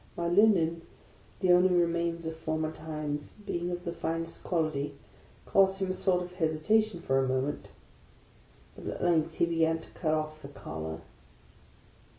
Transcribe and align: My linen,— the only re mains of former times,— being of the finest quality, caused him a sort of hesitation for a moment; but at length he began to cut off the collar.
My 0.17 0.27
linen,— 0.27 0.81
the 1.41 1.51
only 1.53 1.75
re 1.75 1.85
mains 1.85 2.25
of 2.25 2.35
former 2.35 2.71
times,— 2.71 3.35
being 3.45 3.69
of 3.69 3.85
the 3.85 3.91
finest 3.93 4.43
quality, 4.43 4.95
caused 5.45 5.79
him 5.79 5.91
a 5.91 5.93
sort 5.93 6.23
of 6.23 6.33
hesitation 6.33 7.01
for 7.01 7.19
a 7.23 7.27
moment; 7.27 7.67
but 8.75 8.87
at 8.91 9.03
length 9.03 9.35
he 9.35 9.45
began 9.45 9.77
to 9.77 9.91
cut 9.91 10.15
off 10.15 10.41
the 10.41 10.47
collar. 10.47 11.01